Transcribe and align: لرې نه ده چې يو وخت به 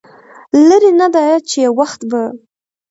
لرې 0.67 0.91
نه 0.99 1.07
ده 1.13 1.23
چې 1.49 1.57
يو 1.65 1.73
وخت 1.79 2.01
به 2.09 2.21